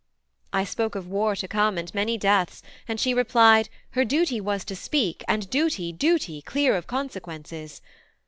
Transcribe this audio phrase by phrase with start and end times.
[0.51, 4.65] I spoke of war to come and many deaths, And she replied, her duty was
[4.65, 7.83] to speak, And duty duty, clear of consequences.